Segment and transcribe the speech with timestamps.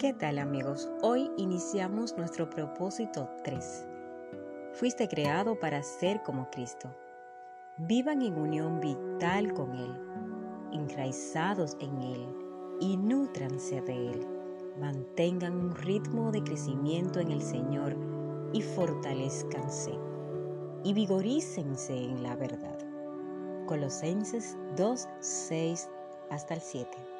[0.00, 0.90] ¿Qué tal amigos?
[1.02, 3.86] Hoy iniciamos nuestro propósito 3.
[4.72, 6.88] Fuiste creado para ser como Cristo.
[7.76, 9.94] Vivan en unión vital con Él,
[10.72, 12.34] enraizados en Él
[12.80, 14.26] y nutranse de Él.
[14.80, 17.94] Mantengan un ritmo de crecimiento en el Señor
[18.54, 19.92] y fortalezcanse
[20.82, 22.78] y vigorícense en la verdad.
[23.66, 25.90] Colosenses 2, 6
[26.30, 27.19] hasta el 7.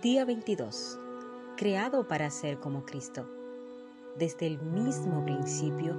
[0.00, 0.96] Día 22.
[1.56, 3.28] Creado para ser como Cristo.
[4.16, 5.96] Desde el mismo principio,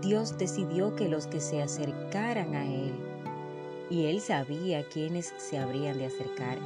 [0.00, 2.94] Dios decidió que los que se acercaran a Él,
[3.90, 6.56] y Él sabía quiénes se habrían de acercar,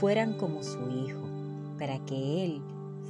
[0.00, 1.22] fueran como su Hijo,
[1.78, 2.62] para que Él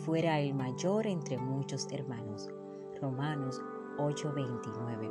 [0.04, 2.50] fuera el mayor entre muchos hermanos.
[3.00, 3.58] Romanos
[3.96, 5.10] 8:29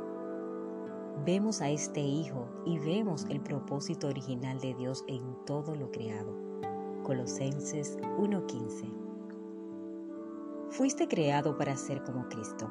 [1.24, 6.47] vemos a este Hijo y vemos el propósito original de Dios en todo lo creado.
[7.08, 8.84] Colosenses 1:15
[10.68, 12.70] Fuiste creado para ser como Cristo.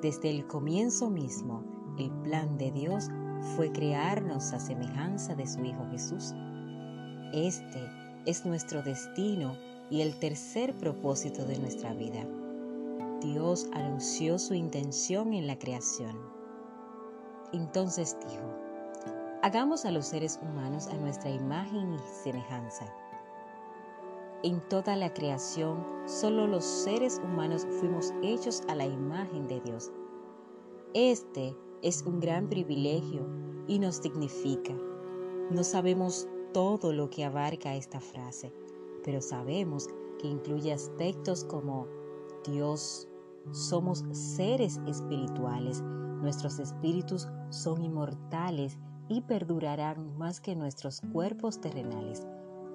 [0.00, 1.64] Desde el comienzo mismo,
[1.98, 3.08] el plan de Dios
[3.56, 6.32] fue crearnos a semejanza de su Hijo Jesús.
[7.32, 7.90] Este
[8.24, 9.56] es nuestro destino
[9.90, 12.24] y el tercer propósito de nuestra vida.
[13.20, 16.16] Dios anunció su intención en la creación
[17.52, 18.44] entonces dijo,
[19.42, 22.86] hagamos a los seres humanos a nuestra imagen y semejanza.
[24.42, 29.92] En toda la creación, solo los seres humanos fuimos hechos a la imagen de Dios.
[30.94, 33.26] Este es un gran privilegio
[33.66, 34.74] y nos dignifica.
[35.50, 38.52] No sabemos todo lo que abarca esta frase,
[39.04, 39.88] pero sabemos
[40.18, 41.86] que incluye aspectos como
[42.44, 43.08] Dios,
[43.52, 45.82] somos seres espirituales,
[46.20, 52.26] Nuestros espíritus son inmortales y perdurarán más que nuestros cuerpos terrenales.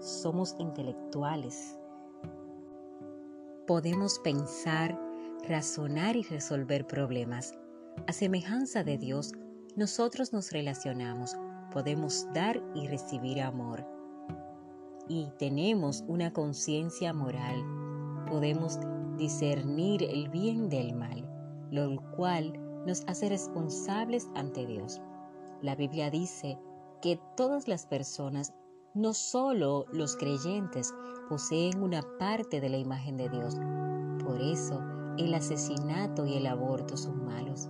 [0.06, 1.80] Somos intelectuales.
[3.66, 4.96] Podemos pensar,
[5.50, 7.56] razonar y resolver problemas.
[8.06, 9.32] A semejanza de Dios,
[9.76, 11.36] nosotros nos relacionamos,
[11.72, 13.84] podemos dar y recibir amor.
[15.08, 17.66] Y tenemos una conciencia moral.
[18.30, 18.78] Podemos
[19.18, 21.28] discernir el bien del mal,
[21.72, 22.54] lo cual
[22.86, 25.02] nos hace responsables ante Dios.
[25.64, 26.60] La Biblia dice
[27.02, 28.54] que todas las personas,
[28.96, 30.96] no solo los creyentes,
[31.28, 33.56] poseen una parte de la imagen de Dios.
[34.26, 34.82] Por eso
[35.18, 37.70] el asesinato y el aborto son malos.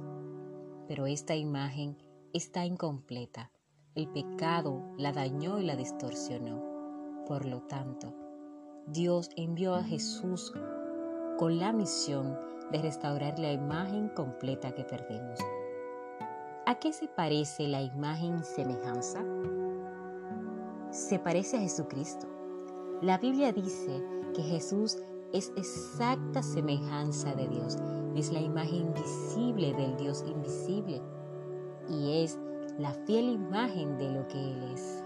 [0.87, 1.97] Pero esta imagen
[2.31, 3.51] está incompleta.
[3.95, 6.63] El pecado la dañó y la distorsionó.
[7.25, 8.13] Por lo tanto,
[8.87, 10.53] Dios envió a Jesús
[11.39, 12.37] con la misión
[12.71, 15.39] de restaurar la imagen completa que perdimos.
[16.67, 19.23] ¿A qué se parece la imagen semejanza?
[20.95, 22.25] Se parece a Jesucristo.
[23.01, 24.01] La Biblia dice
[24.33, 24.97] que Jesús
[25.33, 27.75] es exacta semejanza de Dios,
[28.15, 31.01] es la imagen visible del Dios invisible
[31.89, 32.39] y es
[32.79, 35.03] la fiel imagen de lo que Él es.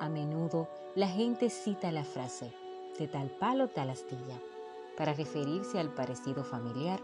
[0.00, 2.52] A menudo la gente cita la frase,
[2.98, 4.38] de tal palo tal astilla,
[4.98, 7.00] para referirse al parecido familiar.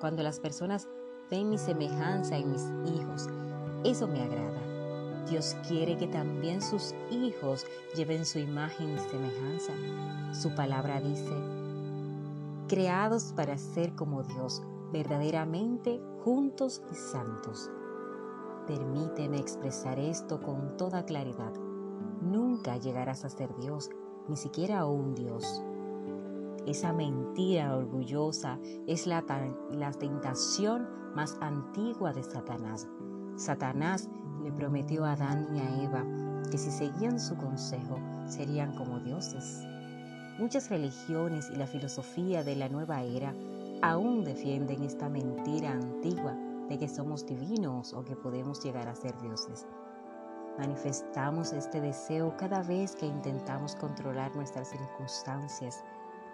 [0.00, 0.88] Cuando las personas
[1.30, 3.28] ven mi semejanza en mis hijos,
[3.84, 4.67] eso me agrada.
[5.30, 9.72] Dios quiere que también sus hijos lleven su imagen y semejanza.
[10.32, 11.32] Su palabra dice,
[12.68, 14.62] creados para ser como Dios,
[14.92, 17.70] verdaderamente juntos y santos.
[18.66, 21.52] Permíteme expresar esto con toda claridad.
[22.20, 23.90] Nunca llegarás a ser Dios,
[24.28, 25.62] ni siquiera un Dios.
[26.66, 29.24] Esa mentira orgullosa es la,
[29.70, 32.88] la tentación más antigua de Satanás.
[33.36, 34.10] Satanás
[34.42, 36.04] le prometió a Adán y a Eva
[36.50, 39.62] que si seguían su consejo serían como dioses.
[40.38, 43.34] Muchas religiones y la filosofía de la nueva era
[43.82, 46.36] aún defienden esta mentira antigua
[46.68, 49.66] de que somos divinos o que podemos llegar a ser dioses.
[50.58, 55.84] Manifestamos este deseo cada vez que intentamos controlar nuestras circunstancias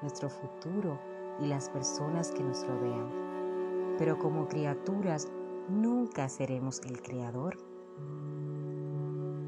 [0.05, 0.99] nuestro futuro
[1.41, 3.97] y las personas que nos rodean.
[3.99, 5.29] Pero como criaturas
[5.69, 7.59] nunca seremos el creador.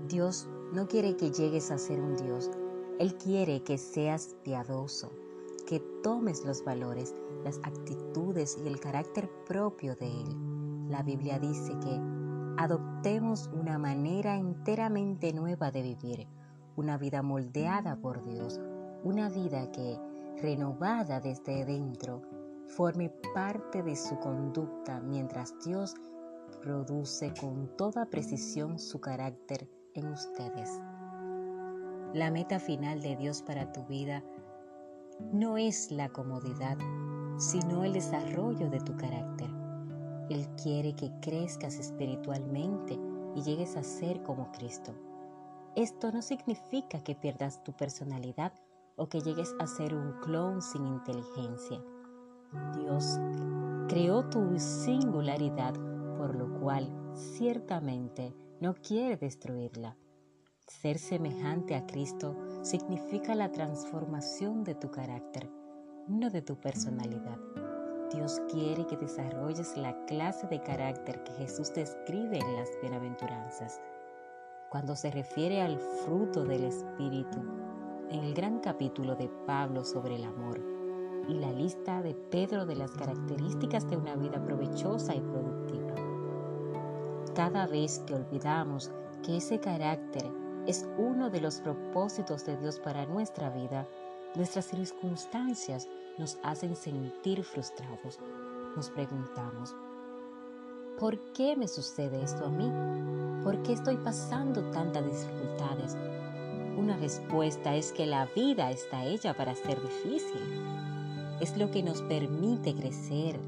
[0.08, 2.50] Dios no quiere que llegues a ser un Dios.
[2.98, 5.10] Él quiere que seas piadoso,
[5.66, 7.14] que tomes los valores,
[7.44, 10.88] las actitudes y el carácter propio de Él.
[10.88, 12.00] La Biblia dice que
[12.56, 16.26] adoptemos una manera enteramente nueva de vivir,
[16.76, 18.60] una vida moldeada por Dios,
[19.02, 19.98] una vida que
[20.40, 22.22] renovada desde dentro,
[22.68, 25.94] forme parte de su conducta mientras Dios
[26.60, 30.80] produce con toda precisión su carácter en ustedes.
[32.14, 34.22] La meta final de Dios para tu vida
[35.32, 36.78] no es la comodidad,
[37.38, 39.50] sino el desarrollo de tu carácter.
[40.30, 42.98] Él quiere que crezcas espiritualmente
[43.34, 44.94] y llegues a ser como Cristo.
[45.76, 48.52] Esto no significa que pierdas tu personalidad
[48.96, 51.82] o que llegues a ser un clon sin inteligencia.
[52.78, 53.18] Dios
[53.88, 55.74] creó tu singularidad,
[56.16, 59.96] por lo cual ciertamente no quiere destruirla.
[60.66, 65.48] Ser semejante a Cristo significa la transformación de tu carácter,
[66.08, 67.38] no de tu personalidad.
[68.12, 73.80] Dios quiere que desarrolles la clase de carácter que Jesús describe en las bienaventuranzas.
[74.70, 77.38] Cuando se refiere al fruto del Espíritu,
[78.10, 80.60] en el gran capítulo de Pablo sobre el amor
[81.28, 85.65] y la lista de Pedro de las características de una vida provechosa y productiva.
[87.36, 88.90] Cada vez que olvidamos
[89.22, 90.24] que ese carácter
[90.66, 93.86] es uno de los propósitos de Dios para nuestra vida,
[94.34, 95.86] nuestras circunstancias
[96.16, 98.18] nos hacen sentir frustrados.
[98.74, 99.76] Nos preguntamos,
[100.98, 102.72] ¿por qué me sucede esto a mí?
[103.44, 105.94] ¿Por qué estoy pasando tantas dificultades?
[106.78, 110.40] Una respuesta es que la vida está hecha para ser difícil.
[111.42, 113.38] Es lo que nos permite crecer.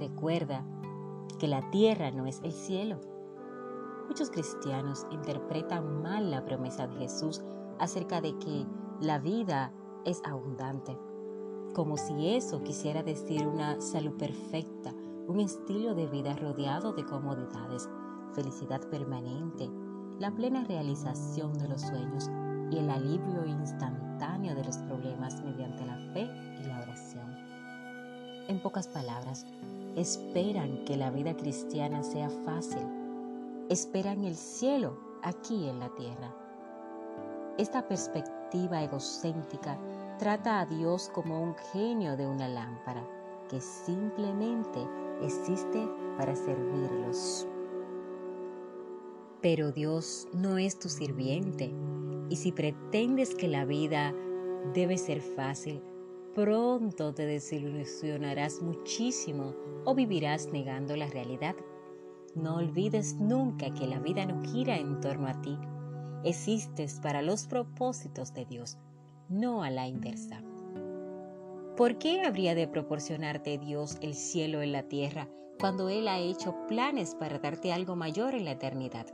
[0.00, 0.64] Recuerda
[1.38, 3.11] que la tierra no es el cielo.
[4.12, 7.40] Muchos cristianos interpretan mal la promesa de Jesús
[7.78, 8.66] acerca de que
[9.00, 9.72] la vida
[10.04, 10.98] es abundante,
[11.72, 14.92] como si eso quisiera decir una salud perfecta,
[15.26, 17.88] un estilo de vida rodeado de comodidades,
[18.34, 19.70] felicidad permanente,
[20.18, 22.28] la plena realización de los sueños
[22.70, 26.28] y el alivio instantáneo de los problemas mediante la fe
[26.60, 27.34] y la oración.
[28.46, 29.46] En pocas palabras,
[29.96, 33.01] esperan que la vida cristiana sea fácil.
[33.72, 36.36] Esperan el cielo aquí en la tierra.
[37.56, 39.78] Esta perspectiva egocéntrica
[40.18, 43.02] trata a Dios como un genio de una lámpara
[43.48, 44.86] que simplemente
[45.22, 45.88] existe
[46.18, 47.48] para servirlos.
[49.40, 51.72] Pero Dios no es tu sirviente
[52.28, 54.12] y si pretendes que la vida
[54.74, 55.82] debe ser fácil,
[56.34, 59.54] pronto te desilusionarás muchísimo
[59.86, 61.56] o vivirás negando la realidad.
[62.34, 65.58] No olvides nunca que la vida no gira en torno a ti.
[66.24, 68.78] Existes para los propósitos de Dios,
[69.28, 70.42] no a la inversa.
[71.76, 76.54] ¿Por qué habría de proporcionarte Dios el cielo en la tierra cuando Él ha hecho
[76.68, 79.06] planes para darte algo mayor en la eternidad?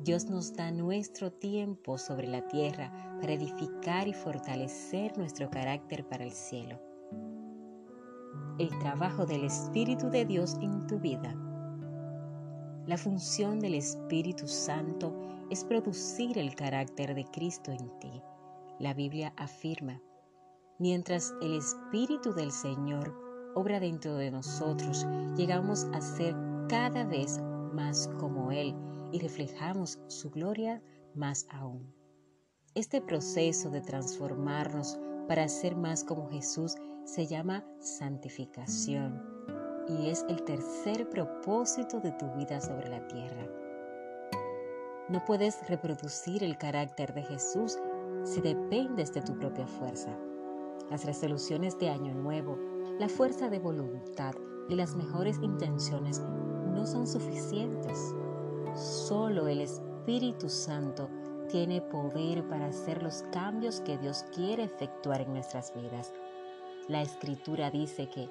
[0.00, 6.24] Dios nos da nuestro tiempo sobre la tierra para edificar y fortalecer nuestro carácter para
[6.24, 6.80] el cielo.
[8.58, 11.34] El trabajo del Espíritu de Dios en tu vida.
[12.88, 15.12] La función del Espíritu Santo
[15.50, 18.22] es producir el carácter de Cristo en ti.
[18.78, 20.00] La Biblia afirma,
[20.78, 23.14] mientras el Espíritu del Señor
[23.54, 25.06] obra dentro de nosotros,
[25.36, 26.34] llegamos a ser
[26.70, 27.38] cada vez
[27.74, 28.74] más como Él
[29.12, 30.82] y reflejamos su gloria
[31.14, 31.94] más aún.
[32.74, 34.98] Este proceso de transformarnos
[35.28, 36.74] para ser más como Jesús
[37.04, 39.37] se llama santificación
[39.88, 43.46] y es el tercer propósito de tu vida sobre la tierra.
[45.08, 47.78] No puedes reproducir el carácter de Jesús
[48.24, 50.10] si dependes de tu propia fuerza.
[50.90, 52.58] Las resoluciones de Año Nuevo,
[52.98, 54.34] la fuerza de voluntad
[54.68, 58.14] y las mejores intenciones no son suficientes.
[58.74, 61.08] Solo el Espíritu Santo
[61.48, 66.12] tiene poder para hacer los cambios que Dios quiere efectuar en nuestras vidas.
[66.88, 68.28] La Escritura dice que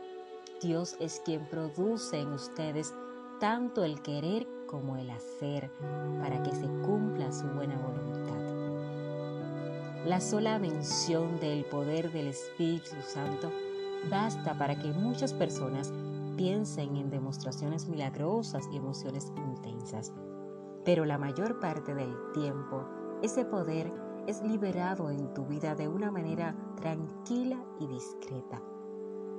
[0.61, 2.93] Dios es quien produce en ustedes
[3.39, 5.71] tanto el querer como el hacer
[6.19, 8.37] para que se cumpla su buena voluntad.
[10.05, 13.51] La sola mención del poder del Espíritu Santo
[14.09, 15.93] basta para que muchas personas
[16.37, 20.13] piensen en demostraciones milagrosas y emociones intensas
[20.87, 22.85] pero la mayor parte del tiempo
[23.21, 23.91] ese poder
[24.25, 28.61] es liberado en tu vida de una manera tranquila y discreta,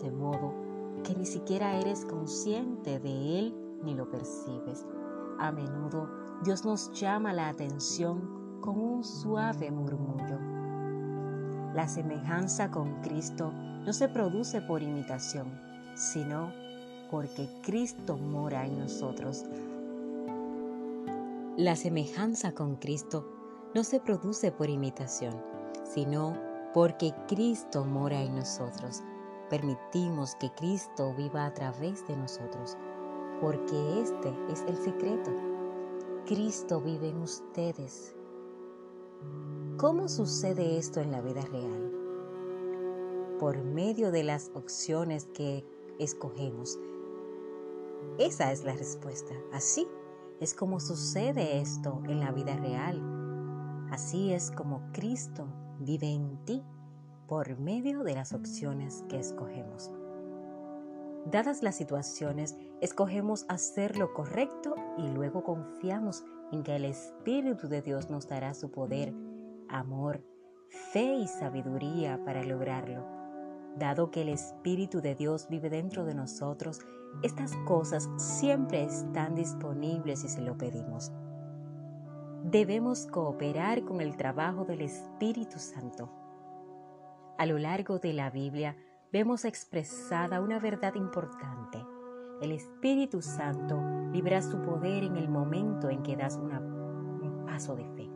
[0.03, 0.68] de modo
[1.03, 4.87] que ni siquiera eres consciente de él ni lo percibes.
[5.39, 6.09] A menudo
[6.45, 10.39] Dios nos llama la atención con un suave murmullo.
[11.75, 15.61] La semejanza con Cristo no se produce por imitación,
[15.95, 16.53] sino
[17.11, 19.45] porque Cristo mora en nosotros
[21.59, 23.27] la semejanza con Cristo
[23.75, 25.35] no se produce por imitación,
[25.83, 26.35] sino
[26.73, 29.03] porque Cristo mora en nosotros.
[29.51, 32.77] Permitimos que Cristo viva a través de nosotros,
[33.41, 35.31] porque este es el secreto.
[36.27, 38.15] Cristo vive en ustedes.
[39.79, 41.93] ¿Cómo sucede esto en la vida real?
[43.39, 45.65] Por medio de las opciones que
[45.99, 46.79] escogemos.
[48.19, 49.35] Esa es la respuesta.
[49.53, 49.89] Así
[50.41, 53.01] es como sucede esto en la vida real.
[53.91, 55.47] Así es como Cristo
[55.81, 56.63] vive en ti
[57.29, 59.93] por medio de las opciones que escogemos.
[61.27, 67.83] Dadas las situaciones, escogemos hacer lo correcto y luego confiamos en que el Espíritu de
[67.83, 69.13] Dios nos dará su poder
[69.69, 70.25] amor,
[70.93, 73.05] fe y sabiduría para lograrlo.
[73.77, 76.81] Dado que el Espíritu de Dios vive dentro de nosotros,
[77.23, 81.13] estas cosas siempre están disponibles si se lo pedimos.
[82.43, 86.18] Debemos cooperar con el trabajo del Espíritu Santo.
[87.39, 88.77] A lo largo de la Biblia
[89.13, 91.79] vemos expresada una verdad importante.
[92.43, 93.81] El Espíritu Santo
[94.13, 98.11] libera su poder en el momento en que das un paso de fe.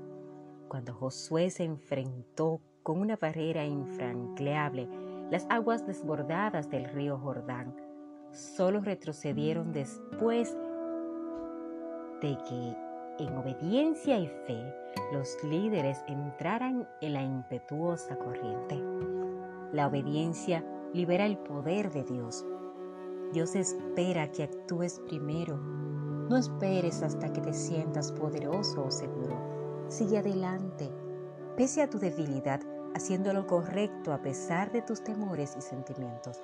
[0.66, 4.88] Cuando Josué se enfrentó con una barrera infranqueable,
[5.30, 7.76] las aguas desbordadas del río Jordán
[8.32, 10.56] solo retrocedieron después
[12.20, 12.76] de que,
[13.18, 14.74] en obediencia y fe,
[15.12, 18.82] los líderes entraran en la impetuosa corriente.
[19.72, 22.44] La obediencia libera el poder de Dios.
[23.32, 25.56] Dios espera que actúes primero.
[25.56, 29.52] No esperes hasta que te sientas poderoso o seguro
[29.88, 30.90] Sigue adelante,
[31.54, 32.60] pese a tu debilidad,
[32.94, 36.40] haciendo lo correcto a pesar de tus temores y sentimientos.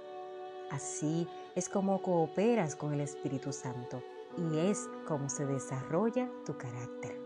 [0.70, 4.02] Así es como cooperas con el Espíritu Santo
[4.38, 7.21] y es como se desarrolla tu carácter.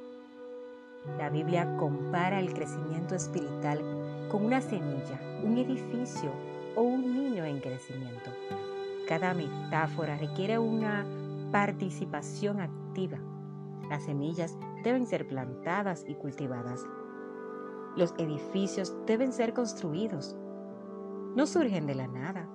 [1.19, 3.81] La Biblia compara el crecimiento espiritual
[4.31, 6.31] con una semilla, un edificio
[6.77, 8.31] o un niño en crecimiento.
[9.09, 11.05] Cada metáfora requiere una
[11.51, 13.19] participación activa.
[13.91, 16.87] Las semillas deben ser plantadas y cultivadas.
[17.97, 20.37] Los edificios deben ser construidos.
[21.35, 22.49] No surgen de la nada.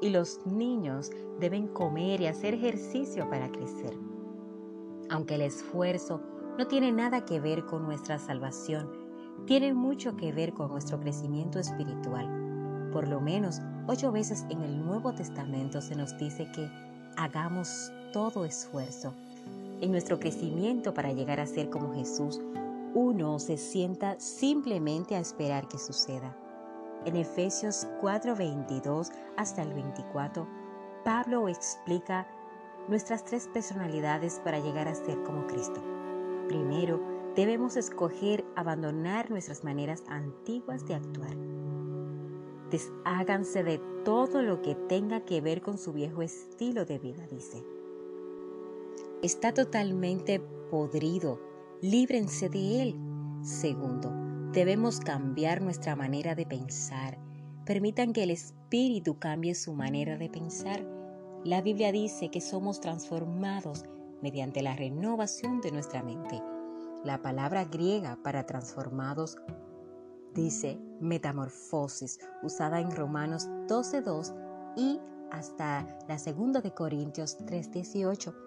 [0.00, 1.10] Y los niños
[1.40, 3.96] deben comer y hacer ejercicio para crecer.
[5.10, 6.20] Aunque el esfuerzo
[6.58, 8.90] no tiene nada que ver con nuestra salvación,
[9.46, 12.90] tiene mucho que ver con nuestro crecimiento espiritual.
[12.92, 16.68] Por lo menos ocho veces en el Nuevo Testamento se nos dice que
[17.16, 19.14] hagamos todo esfuerzo
[19.80, 22.40] en nuestro crecimiento para llegar a ser como Jesús,
[22.94, 26.34] uno se sienta simplemente a esperar que suceda.
[27.06, 30.46] En Efesios 4:22 hasta el 24,
[31.04, 32.26] Pablo explica
[32.88, 35.82] nuestras tres personalidades para llegar a ser como Cristo.
[36.48, 37.00] Primero,
[37.34, 41.34] debemos escoger abandonar nuestras maneras antiguas de actuar.
[42.70, 47.64] Desháganse de todo lo que tenga que ver con su viejo estilo de vida, dice
[49.22, 51.40] está totalmente podrido.
[51.82, 52.96] Líbrense de él.
[53.42, 54.10] Segundo,
[54.56, 57.18] debemos cambiar nuestra manera de pensar.
[57.66, 60.82] Permitan que el Espíritu cambie su manera de pensar.
[61.44, 63.84] La Biblia dice que somos transformados
[64.22, 66.42] mediante la renovación de nuestra mente.
[67.04, 69.36] La palabra griega para transformados
[70.34, 74.34] dice metamorfosis, usada en Romanos 12.2
[74.74, 74.98] y
[75.30, 78.45] hasta la segunda de Corintios 3.18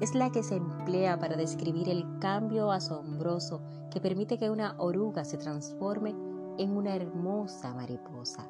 [0.00, 5.24] es la que se emplea para describir el cambio asombroso que permite que una oruga
[5.24, 6.10] se transforme
[6.58, 8.48] en una hermosa mariposa.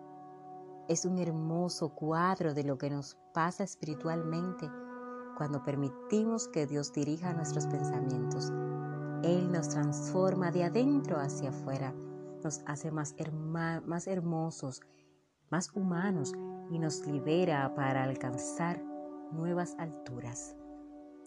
[0.88, 4.71] Es un hermoso cuadro de lo que nos pasa espiritualmente
[5.37, 8.50] cuando permitimos que Dios dirija nuestros pensamientos.
[9.23, 11.95] Él nos transforma de adentro hacia afuera,
[12.43, 13.15] nos hace más,
[13.87, 14.81] más hermosos,
[15.50, 16.35] más humanos
[16.71, 18.83] y nos libera para alcanzar
[19.33, 20.58] nuevas alturas.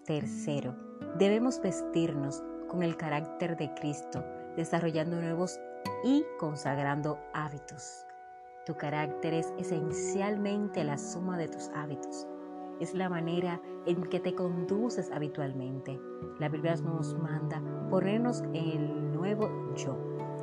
[0.05, 0.75] Tercero,
[1.20, 4.25] debemos vestirnos con el carácter de Cristo,
[4.58, 5.60] desarrollando nuevos
[6.03, 8.08] y consagrando hábitos.
[8.65, 12.27] Tu carácter es esencialmente la suma de tus hábitos.
[12.79, 16.00] Es la manera en que te conduces habitualmente.
[16.39, 19.96] La Biblia nos manda ponernos el nuevo yo,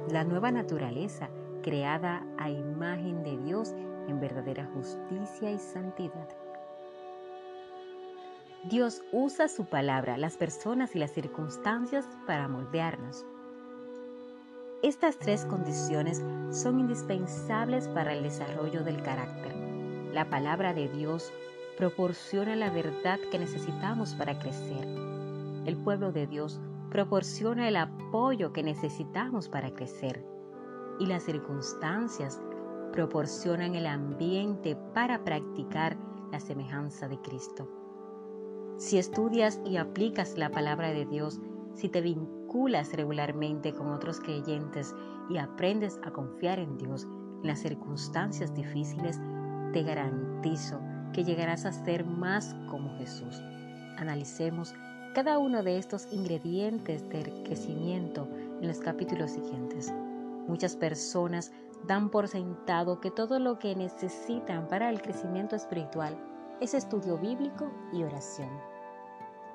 [0.09, 1.31] la nueva naturaleza
[1.63, 3.75] creada a imagen de Dios
[4.07, 6.29] en verdadera justicia y santidad.
[8.65, 13.25] Dios usa su palabra, las personas y las circunstancias para moldearnos.
[14.83, 19.55] Estas tres condiciones son indispensables para el desarrollo del carácter.
[20.13, 21.33] La palabra de Dios
[21.77, 24.87] proporciona la verdad que necesitamos para crecer.
[25.65, 26.61] El pueblo de Dios
[26.91, 30.25] proporciona el apoyo que necesitamos para crecer.
[30.99, 32.43] Y las circunstancias
[32.93, 35.97] proporcionan el ambiente para practicar
[36.33, 37.78] la semejanza de Cristo.
[38.79, 41.41] Si estudias y aplicas la palabra de Dios,
[41.75, 44.95] si te vinculas regularmente con otros creyentes
[45.29, 47.09] y aprendes a confiar en Dios
[47.43, 49.21] en las circunstancias difíciles,
[49.73, 50.81] te garantizo
[51.13, 53.43] que llegarás a ser más como Jesús.
[53.97, 54.73] Analicemos
[55.13, 58.29] cada uno de estos ingredientes del crecimiento
[58.61, 59.93] en los capítulos siguientes.
[60.47, 61.51] Muchas personas
[61.89, 66.17] dan por sentado que todo lo que necesitan para el crecimiento espiritual
[66.61, 68.68] es estudio bíblico y oración.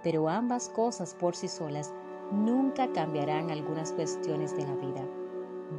[0.03, 1.93] Pero ambas cosas por sí solas
[2.31, 5.07] nunca cambiarán algunas cuestiones de la vida.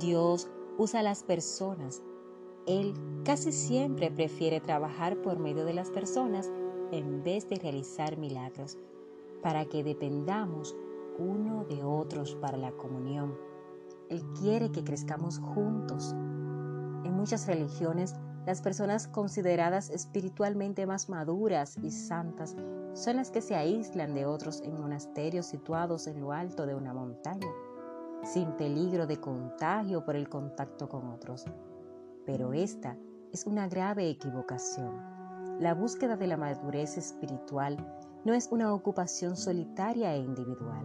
[0.01, 2.03] Dios usa a las personas.
[2.67, 6.51] Él casi siempre prefiere trabajar por medio de las personas
[6.91, 8.79] en vez de realizar milagros,
[9.43, 10.75] para que dependamos
[11.19, 13.37] uno de otros para la comunión.
[14.09, 16.13] Él quiere que crezcamos juntos.
[17.05, 18.15] En muchas religiones,
[18.47, 22.55] las personas consideradas espiritualmente más maduras y santas
[22.93, 26.93] son las que se aíslan de otros en monasterios situados en lo alto de una
[26.93, 27.49] montaña,
[28.23, 31.45] sin peligro de contagio por el contacto con otros.
[32.27, 32.97] Pero esta
[33.33, 35.15] es una grave equivocación.
[35.61, 37.77] La búsqueda de la madurez espiritual
[38.25, 40.85] no es una ocupación solitaria e individual.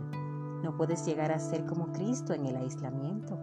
[0.63, 3.37] No puedes llegar a ser como Cristo en el aislamiento.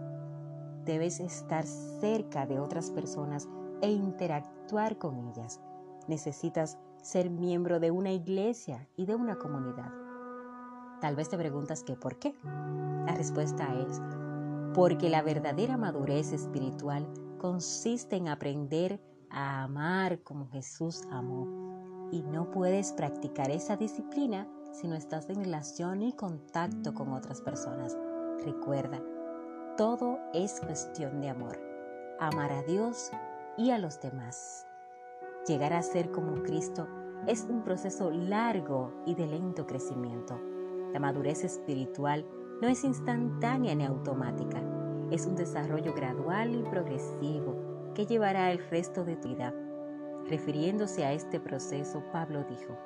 [0.85, 3.47] Debes estar cerca de otras personas
[3.81, 5.59] e interactuar con ellas.
[6.07, 9.91] Necesitas ser miembro de una iglesia y de una comunidad.
[11.01, 12.33] Tal vez te preguntas que por qué.
[13.05, 14.01] La respuesta es
[14.73, 17.07] porque la verdadera madurez espiritual
[17.37, 22.09] consiste en aprender a amar como Jesús amó.
[22.11, 27.41] Y no puedes practicar esa disciplina si no estás en relación y contacto con otras
[27.41, 27.97] personas.
[28.43, 29.01] Recuerda,
[29.77, 31.59] todo es cuestión de amor.
[32.19, 33.11] Amar a Dios
[33.57, 34.67] y a los demás.
[35.47, 36.87] Llegar a ser como Cristo
[37.25, 40.39] es un proceso largo y de lento crecimiento.
[40.93, 42.25] La madurez espiritual
[42.61, 44.61] no es instantánea ni automática,
[45.11, 49.53] es un desarrollo gradual y progresivo que llevará el resto de tu vida.
[50.27, 52.77] Refiriéndose a este proceso, Pablo dijo,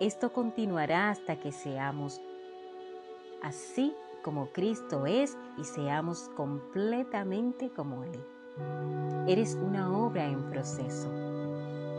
[0.00, 2.20] esto continuará hasta que seamos
[3.42, 8.33] así como Cristo es y seamos completamente como Él.
[9.26, 11.10] Eres una obra en proceso.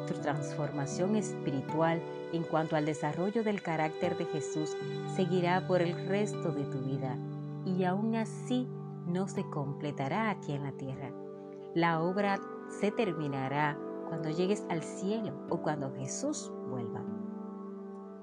[0.08, 4.76] Tu transformación espiritual en cuanto al desarrollo del carácter de Jesús
[5.15, 7.18] seguirá por el resto de tu vida
[7.65, 8.68] y aún así
[9.08, 11.12] no se completará aquí en la tierra.
[11.74, 12.39] La obra
[12.80, 17.02] se terminará cuando llegues al cielo o cuando Jesús vuelva.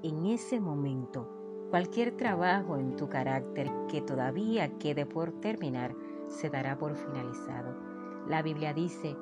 [0.03, 1.29] En ese momento,
[1.71, 5.95] cualquier trabajo en tu carácter que todavía quede por terminar
[6.29, 7.91] se dará por finalizado.
[8.29, 9.17] La Biblia dice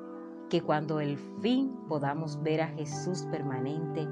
[0.49, 4.07] que cuando el fin podamos ver a Jesús permanente,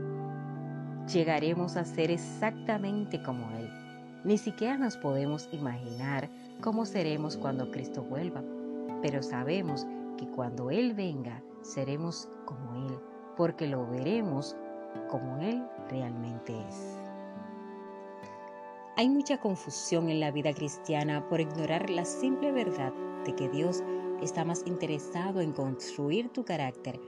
[1.11, 3.69] llegaremos a ser exactamente como Él.
[4.23, 6.29] Ni siquiera nos podemos imaginar
[6.61, 8.43] cómo seremos cuando Cristo vuelva,
[9.01, 9.85] pero sabemos
[10.17, 12.99] que cuando Él venga seremos como Él,
[13.37, 14.55] porque lo veremos
[15.09, 16.97] como Él realmente es.
[18.97, 22.91] Hay mucha confusión en la vida cristiana por ignorar la simple verdad
[23.25, 23.81] de que Dios
[24.21, 26.99] está más interesado en construir tu carácter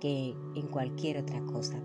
[0.00, 1.78] que en cualquier otra cosa.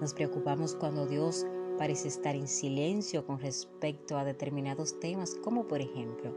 [0.00, 1.46] Nos preocupamos cuando Dios
[1.78, 6.34] parece estar en silencio con respecto a determinados temas, como por ejemplo,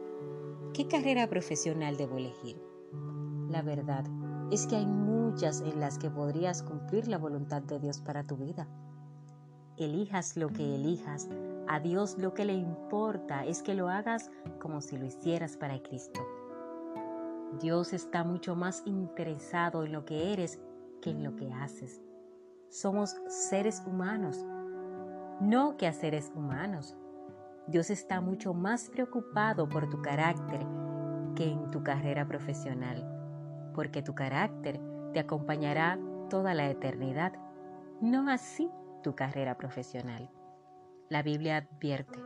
[0.74, 2.62] ¿qué carrera profesional debo elegir?
[3.50, 4.06] La verdad
[4.52, 8.38] es que hay muchas en las que podrías cumplir la voluntad de Dios para tu
[8.38, 8.68] vida.
[9.78, 11.30] Elijas lo que elijas,
[11.68, 15.82] a Dios lo que le importa es que lo hagas como si lo hicieras para
[15.84, 16.20] Cristo.
[17.60, 20.60] Dios está mucho más interesado en lo que eres
[21.02, 22.02] que en lo que haces.
[22.70, 24.46] Somos seres humanos,
[25.40, 26.96] no que a seres humanos.
[27.68, 30.66] Dios está mucho más preocupado por tu carácter
[31.36, 33.06] que en tu carrera profesional,
[33.74, 34.80] porque tu carácter
[35.14, 37.34] te acompañará toda la eternidad,
[38.02, 38.70] no así
[39.04, 40.30] tu carrera profesional.
[41.10, 42.20] La Biblia advierte,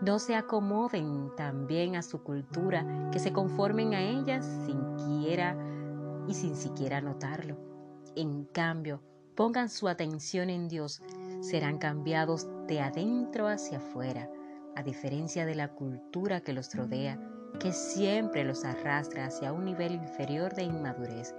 [0.00, 5.56] no se acomoden también a su cultura, que se conformen a ella sin quiera
[6.28, 7.56] y sin siquiera notarlo.
[8.16, 9.02] En cambio,
[9.34, 11.02] pongan su atención en Dios,
[11.40, 14.30] serán cambiados de adentro hacia afuera,
[14.76, 17.18] a diferencia de la cultura que los rodea,
[17.60, 21.34] que siempre los arrastra hacia un nivel inferior de inmadurez.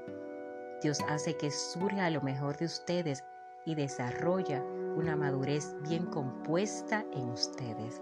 [0.81, 3.23] Dios hace que surja lo mejor de ustedes
[3.65, 4.63] y desarrolla
[4.95, 8.01] una madurez bien compuesta en ustedes.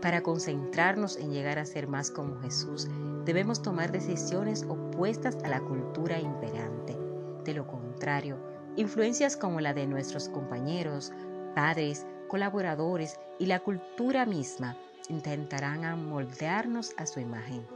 [0.00, 2.88] Para concentrarnos en llegar a ser más como Jesús,
[3.24, 6.96] debemos tomar decisiones opuestas a la cultura imperante.
[7.44, 8.38] De lo contrario,
[8.76, 11.12] influencias como la de nuestros compañeros,
[11.54, 14.76] padres, colaboradores y la cultura misma
[15.08, 17.66] intentarán amoldearnos a su imagen.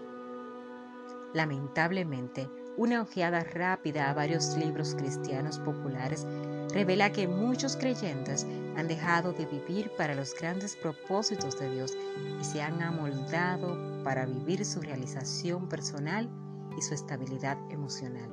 [1.33, 2.49] Lamentablemente,
[2.81, 6.27] una ojeada rápida a varios libros cristianos populares
[6.73, 11.95] revela que muchos creyentes han dejado de vivir para los grandes propósitos de Dios
[12.41, 16.31] y se han amoldado para vivir su realización personal
[16.79, 18.31] y su estabilidad emocional.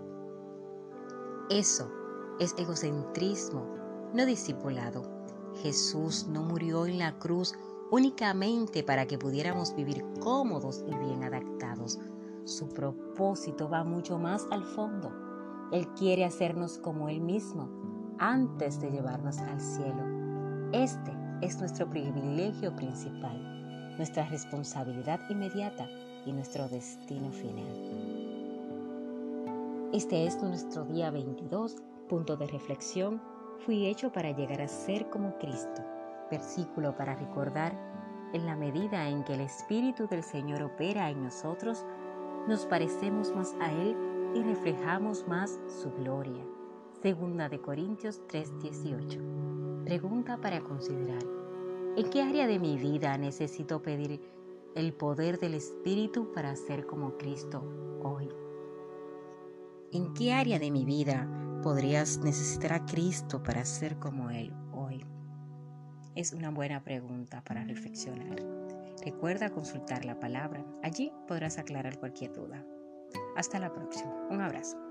[1.50, 1.92] Eso
[2.40, 3.68] es egocentrismo,
[4.14, 5.04] no discipulado.
[5.62, 7.54] Jesús no murió en la cruz
[7.92, 12.00] únicamente para que pudiéramos vivir cómodos y bien adaptados.
[12.48, 15.12] Su propósito va mucho más al fondo.
[15.74, 17.68] Él quiere hacernos como Él mismo
[18.20, 20.72] antes de llevarnos al cielo.
[20.72, 25.90] Este es nuestro privilegio principal, nuestra responsabilidad inmediata
[26.26, 27.68] y nuestro destino final.
[29.92, 31.76] Este es nuestro día 22,
[32.08, 33.22] punto de reflexión.
[33.66, 35.84] Fui hecho para llegar a ser como Cristo.
[36.32, 37.78] Versículo para recordar,
[38.34, 41.86] en la medida en que el Espíritu del Señor opera en nosotros,
[42.48, 43.96] nos parecemos más a Él
[44.34, 46.44] y reflejamos más su gloria.
[47.02, 49.84] Segunda de Corintios 3:18.
[49.84, 51.24] Pregunta para considerar.
[51.96, 54.22] ¿En qué área de mi vida necesito pedir
[54.76, 57.64] el poder del Espíritu para ser como Cristo
[58.04, 58.30] hoy?
[59.92, 61.28] ¿En qué área de mi vida
[61.64, 65.04] podrías necesitar a Cristo para ser como Él hoy?
[66.16, 68.57] Es una buena pregunta para reflexionar.
[69.08, 70.65] Recuerda consultar la palabra.
[70.84, 72.65] Allí podrás aclarar cualquier duda.
[73.38, 74.13] Hasta la próxima.
[74.30, 74.87] Un abrazo.